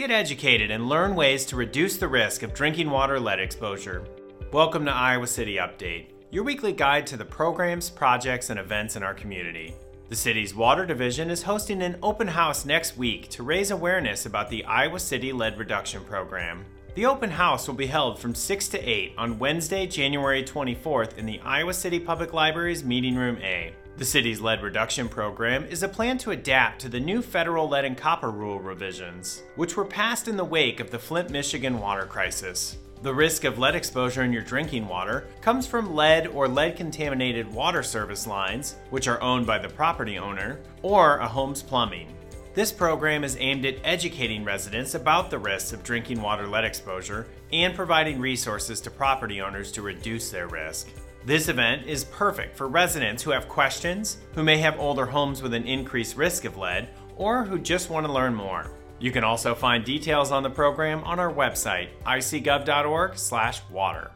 Get 0.00 0.10
educated 0.10 0.70
and 0.70 0.88
learn 0.88 1.14
ways 1.14 1.44
to 1.44 1.56
reduce 1.56 1.98
the 1.98 2.08
risk 2.08 2.42
of 2.42 2.54
drinking 2.54 2.88
water 2.88 3.20
lead 3.20 3.38
exposure. 3.38 4.06
Welcome 4.50 4.86
to 4.86 4.90
Iowa 4.90 5.26
City 5.26 5.56
Update, 5.56 6.06
your 6.30 6.42
weekly 6.42 6.72
guide 6.72 7.06
to 7.08 7.18
the 7.18 7.24
programs, 7.26 7.90
projects, 7.90 8.48
and 8.48 8.58
events 8.58 8.96
in 8.96 9.02
our 9.02 9.12
community. 9.12 9.74
The 10.08 10.16
city's 10.16 10.54
Water 10.54 10.86
Division 10.86 11.28
is 11.28 11.42
hosting 11.42 11.82
an 11.82 11.98
open 12.02 12.28
house 12.28 12.64
next 12.64 12.96
week 12.96 13.28
to 13.28 13.42
raise 13.42 13.72
awareness 13.72 14.24
about 14.24 14.48
the 14.48 14.64
Iowa 14.64 14.98
City 14.98 15.34
Lead 15.34 15.58
Reduction 15.58 16.02
Program. 16.04 16.64
The 16.94 17.04
open 17.04 17.28
house 17.28 17.68
will 17.68 17.74
be 17.74 17.86
held 17.86 18.18
from 18.18 18.34
6 18.34 18.68
to 18.68 18.78
8 18.78 19.12
on 19.18 19.38
Wednesday, 19.38 19.86
January 19.86 20.42
24th 20.42 21.18
in 21.18 21.26
the 21.26 21.40
Iowa 21.40 21.74
City 21.74 22.00
Public 22.00 22.32
Library's 22.32 22.82
Meeting 22.82 23.16
Room 23.16 23.36
A. 23.42 23.74
The 24.00 24.06
city's 24.06 24.40
lead 24.40 24.62
reduction 24.62 25.10
program 25.10 25.66
is 25.66 25.82
a 25.82 25.88
plan 25.88 26.16
to 26.18 26.30
adapt 26.30 26.80
to 26.80 26.88
the 26.88 26.98
new 26.98 27.20
federal 27.20 27.68
lead 27.68 27.84
and 27.84 27.98
copper 27.98 28.30
rule 28.30 28.58
revisions, 28.58 29.42
which 29.56 29.76
were 29.76 29.84
passed 29.84 30.26
in 30.26 30.38
the 30.38 30.44
wake 30.44 30.80
of 30.80 30.90
the 30.90 30.98
Flint, 30.98 31.28
Michigan 31.28 31.78
water 31.78 32.06
crisis. 32.06 32.78
The 33.02 33.12
risk 33.12 33.44
of 33.44 33.58
lead 33.58 33.74
exposure 33.74 34.22
in 34.22 34.32
your 34.32 34.40
drinking 34.40 34.88
water 34.88 35.26
comes 35.42 35.66
from 35.66 35.94
lead 35.94 36.28
or 36.28 36.48
lead 36.48 36.78
contaminated 36.78 37.52
water 37.52 37.82
service 37.82 38.26
lines, 38.26 38.76
which 38.88 39.06
are 39.06 39.20
owned 39.20 39.46
by 39.46 39.58
the 39.58 39.68
property 39.68 40.16
owner, 40.16 40.60
or 40.80 41.18
a 41.18 41.28
home's 41.28 41.62
plumbing. 41.62 42.08
This 42.54 42.72
program 42.72 43.22
is 43.22 43.36
aimed 43.38 43.66
at 43.66 43.76
educating 43.84 44.44
residents 44.44 44.94
about 44.94 45.28
the 45.28 45.38
risks 45.38 45.74
of 45.74 45.84
drinking 45.84 46.22
water 46.22 46.46
lead 46.46 46.64
exposure 46.64 47.26
and 47.52 47.74
providing 47.74 48.18
resources 48.18 48.80
to 48.80 48.90
property 48.90 49.42
owners 49.42 49.70
to 49.72 49.82
reduce 49.82 50.30
their 50.30 50.48
risk. 50.48 50.88
This 51.24 51.48
event 51.48 51.86
is 51.86 52.04
perfect 52.04 52.56
for 52.56 52.66
residents 52.66 53.22
who 53.22 53.30
have 53.30 53.46
questions, 53.46 54.16
who 54.34 54.42
may 54.42 54.56
have 54.58 54.80
older 54.80 55.04
homes 55.04 55.42
with 55.42 55.52
an 55.52 55.66
increased 55.66 56.16
risk 56.16 56.46
of 56.46 56.56
lead, 56.56 56.88
or 57.16 57.44
who 57.44 57.58
just 57.58 57.90
want 57.90 58.06
to 58.06 58.12
learn 58.12 58.34
more. 58.34 58.70
You 58.98 59.12
can 59.12 59.22
also 59.22 59.54
find 59.54 59.84
details 59.84 60.32
on 60.32 60.42
the 60.42 60.48
program 60.48 61.04
on 61.04 61.20
our 61.20 61.30
website, 61.30 61.90
icgov.org/water. 62.06 64.10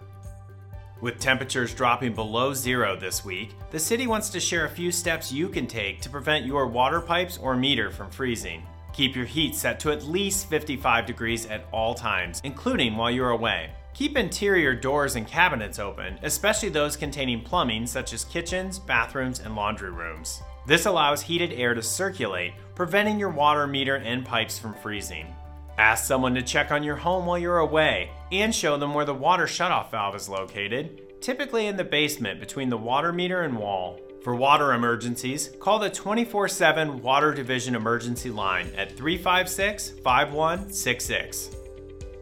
With 1.03 1.19
temperatures 1.19 1.75
dropping 1.75 2.15
below 2.15 2.55
zero 2.55 2.97
this 2.97 3.23
week, 3.23 3.51
the 3.71 3.79
city 3.79 4.07
wants 4.07 4.31
to 4.31 4.41
share 4.41 4.65
a 4.65 4.71
few 4.71 4.91
steps 4.91 5.31
you 5.31 5.51
can 5.51 5.67
take 5.67 6.01
to 6.01 6.09
prevent 6.09 6.47
your 6.47 6.67
water 6.67 7.03
pipes 7.03 7.37
or 7.37 7.55
meter 7.55 7.91
from 7.91 8.11
freezing. 8.11 8.63
Keep 8.95 9.15
your 9.15 9.27
heat 9.27 9.55
set 9.55 9.79
to 9.81 9.91
at 9.91 10.05
least 10.05 10.49
55 10.49 11.05
degrees 11.05 11.45
at 11.47 11.67
all 11.71 11.95
times, 11.95 12.41
including 12.45 12.97
while 12.97 13.11
you're 13.11 13.31
away. 13.31 13.73
Keep 13.95 14.17
interior 14.17 14.75
doors 14.75 15.15
and 15.15 15.25
cabinets 15.25 15.79
open, 15.79 16.19
especially 16.25 16.69
those 16.69 16.97
containing 16.97 17.41
plumbing 17.43 17.87
such 17.87 18.13
as 18.13 18.25
kitchens, 18.25 18.77
bathrooms, 18.77 19.39
and 19.39 19.55
laundry 19.55 19.93
rooms. 19.93 20.43
This 20.67 20.87
allows 20.87 21.23
heated 21.23 21.53
air 21.53 21.75
to 21.75 21.83
circulate, 21.83 22.55
preventing 22.75 23.21
your 23.21 23.31
water 23.31 23.69
meter 23.69 23.97
and 23.97 24.25
pipes 24.25 24.59
from 24.59 24.75
freezing. 24.75 25.33
Ask 25.79 26.07
someone 26.07 26.35
to 26.35 26.43
check 26.43 26.73
on 26.73 26.83
your 26.83 26.97
home 26.97 27.25
while 27.25 27.39
you're 27.39 27.59
away 27.59 28.11
and 28.33 28.53
show 28.53 28.77
them 28.77 28.95
where 28.95 29.05
the 29.05 29.15
water 29.15 29.45
shutoff 29.45 29.93
valve 29.93 30.17
is 30.17 30.29
located, 30.29 31.21
typically 31.21 31.69
in 31.69 31.77
the 31.77 31.85
basement 31.85 32.41
between 32.41 32.71
the 32.71 32.77
water 32.77 33.13
meter 33.13 33.43
and 33.43 33.57
wall. 33.57 34.01
For 34.25 34.35
water 34.35 34.73
emergencies, 34.73 35.51
call 35.61 35.79
the 35.79 35.91
24 35.91 36.49
7 36.49 37.01
Water 37.01 37.33
Division 37.33 37.77
Emergency 37.77 38.31
Line 38.31 38.73
at 38.77 38.97
356 38.97 39.91
5166. 40.03 41.64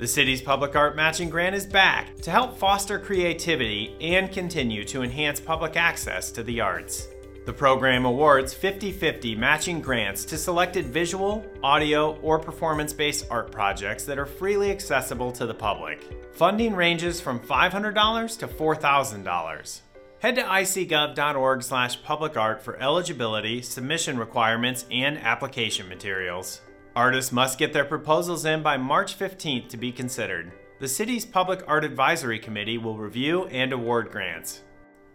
The 0.03 0.09
city's 0.09 0.43
public 0.43 0.75
art 0.75 0.97
matching 0.97 1.31
grant 1.31 1.55
is 1.55 1.65
back 1.65 2.17
to 2.23 2.33
help 2.33 2.59
foster 2.59 2.99
creativity 2.99 3.95
and 4.01 4.33
continue 4.33 4.83
to 4.87 5.05
enhance 5.05 5.39
public 5.39 5.77
access 5.77 6.33
to 6.33 6.43
the 6.43 6.61
arts. 6.61 7.07
The 7.47 7.53
program 7.53 8.05
awards 8.05 8.53
50 8.53 8.91
50 8.91 9.37
matching 9.37 9.81
grants 9.81 10.25
to 10.25 10.37
selected 10.37 10.87
visual, 10.87 11.47
audio, 11.63 12.17
or 12.17 12.41
performance 12.41 12.93
based 12.93 13.29
art 13.31 13.53
projects 13.53 14.05
that 14.07 14.19
are 14.19 14.27
freely 14.27 14.73
accessible 14.73 15.31
to 15.31 15.47
the 15.47 15.55
public. 15.55 16.03
Funding 16.33 16.75
ranges 16.75 17.21
from 17.21 17.39
$500 17.39 18.39
to 18.41 18.49
$4,000. 18.49 19.81
Head 20.19 20.35
to 20.35 20.43
icgov.org 20.43 21.63
slash 21.63 22.03
publicart 22.03 22.61
for 22.61 22.77
eligibility, 22.83 23.63
submission 23.63 24.19
requirements, 24.19 24.85
and 24.91 25.17
application 25.19 25.89
materials. 25.89 26.61
Artists 26.95 27.33
must 27.33 27.59
get 27.59 27.73
their 27.73 27.87
proposals 27.87 28.45
in 28.45 28.63
by 28.63 28.77
March 28.77 29.19
15th 29.19 29.69
to 29.71 29.79
be 29.79 29.91
considered. 29.91 30.53
The 30.79 30.89
city's 30.89 31.25
Public 31.25 31.65
Art 31.67 31.85
Advisory 31.85 32.39
Committee 32.39 32.77
will 32.77 32.99
review 32.99 33.47
and 33.47 33.73
award 33.73 34.11
grants. 34.11 34.61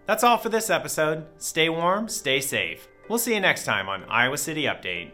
That's 0.08 0.24
all 0.24 0.38
for 0.38 0.50
this 0.50 0.72
episode. 0.72 1.26
Stay 1.38 1.70
warm, 1.70 2.10
stay 2.10 2.40
safe. 2.42 2.88
We'll 3.10 3.20
see 3.20 3.36
you 3.36 3.42
next 3.42 3.66
time 3.66 3.90
on 3.90 4.06
Iowa 4.06 4.38
City 4.38 4.64
Update. 4.64 5.12